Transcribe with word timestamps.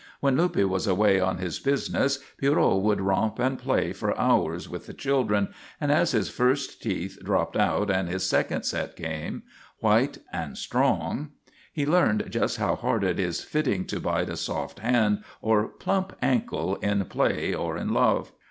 When 0.19 0.35
Luppe 0.35 0.67
was 0.67 0.87
away 0.87 1.19
on 1.19 1.37
his 1.37 1.59
business 1.59 2.17
Pierrot 2.39 2.81
would 2.81 2.99
romp 2.99 3.37
and 3.37 3.59
play 3.59 3.93
for 3.93 4.19
hours 4.19 4.67
with 4.67 4.87
the 4.87 4.95
children, 4.95 5.49
and 5.79 5.91
as 5.91 6.09
his 6.13 6.27
first 6.27 6.81
teeth 6.81 7.19
dropped 7.23 7.55
out 7.55 7.91
and 7.91 8.09
his 8.09 8.25
second 8.27 8.63
set 8.63 8.95
came, 8.95 9.43
white 9.79 10.17
and 10.33 10.57
strong, 10.57 11.33
he 11.71 11.85
learned 11.85 12.31
just 12.31 12.57
how 12.57 12.73
hard 12.75 13.03
it 13.03 13.19
is 13.19 13.43
fitting 13.43 13.85
to 13.85 13.99
bite 13.99 14.29
a 14.29 14.37
soft 14.37 14.79
hand 14.79 15.23
or 15.39 15.67
plump 15.67 16.13
ankle 16.19 16.77
in 16.77 17.05
play 17.05 17.53
or 17.53 17.77
in 17.77 17.89
love. 17.93 18.31